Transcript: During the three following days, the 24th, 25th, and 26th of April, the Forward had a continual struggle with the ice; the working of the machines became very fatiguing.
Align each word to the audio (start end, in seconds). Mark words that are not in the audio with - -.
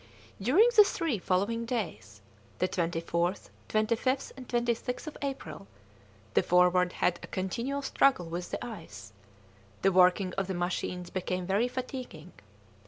During 0.41 0.67
the 0.75 0.83
three 0.83 1.19
following 1.19 1.63
days, 1.67 2.21
the 2.57 2.67
24th, 2.67 3.49
25th, 3.69 4.31
and 4.35 4.49
26th 4.49 5.05
of 5.05 5.15
April, 5.21 5.67
the 6.33 6.41
Forward 6.41 6.93
had 6.93 7.19
a 7.21 7.27
continual 7.27 7.83
struggle 7.83 8.25
with 8.25 8.49
the 8.49 8.65
ice; 8.65 9.13
the 9.83 9.91
working 9.91 10.33
of 10.39 10.47
the 10.47 10.55
machines 10.55 11.11
became 11.11 11.45
very 11.45 11.67
fatiguing. 11.67 12.31